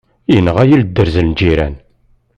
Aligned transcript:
Yenɣa-yi 0.33 0.77
dderz 0.81 1.15
n 1.21 1.27
lǧiran. 1.31 1.75